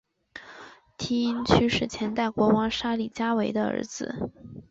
[0.97, 4.31] 梯因屈是前代国王沙里伽维的儿子。